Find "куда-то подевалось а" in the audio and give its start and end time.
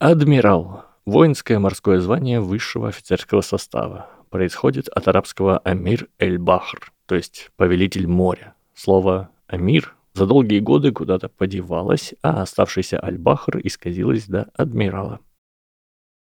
10.92-12.42